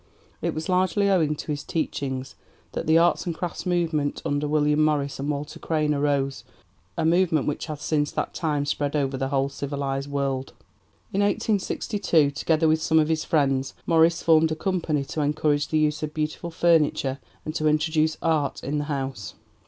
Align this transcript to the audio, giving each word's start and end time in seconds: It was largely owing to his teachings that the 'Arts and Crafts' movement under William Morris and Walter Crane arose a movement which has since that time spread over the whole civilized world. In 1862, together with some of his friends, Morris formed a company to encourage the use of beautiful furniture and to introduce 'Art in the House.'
It 0.41 0.55
was 0.55 0.67
largely 0.67 1.11
owing 1.11 1.35
to 1.35 1.51
his 1.51 1.63
teachings 1.63 2.33
that 2.71 2.87
the 2.87 2.97
'Arts 2.97 3.27
and 3.27 3.35
Crafts' 3.35 3.67
movement 3.67 4.19
under 4.25 4.47
William 4.47 4.83
Morris 4.83 5.19
and 5.19 5.29
Walter 5.29 5.59
Crane 5.59 5.93
arose 5.93 6.43
a 6.97 7.05
movement 7.05 7.45
which 7.45 7.67
has 7.67 7.83
since 7.83 8.11
that 8.13 8.33
time 8.33 8.65
spread 8.65 8.95
over 8.95 9.15
the 9.15 9.27
whole 9.27 9.47
civilized 9.47 10.09
world. 10.09 10.53
In 11.13 11.21
1862, 11.21 12.31
together 12.31 12.67
with 12.67 12.81
some 12.81 12.97
of 12.97 13.09
his 13.09 13.23
friends, 13.23 13.75
Morris 13.85 14.23
formed 14.23 14.51
a 14.51 14.55
company 14.55 15.05
to 15.05 15.21
encourage 15.21 15.67
the 15.67 15.77
use 15.77 16.01
of 16.01 16.15
beautiful 16.15 16.49
furniture 16.49 17.19
and 17.45 17.53
to 17.53 17.67
introduce 17.67 18.17
'Art 18.23 18.63
in 18.63 18.79
the 18.79 18.85
House.' 18.85 19.35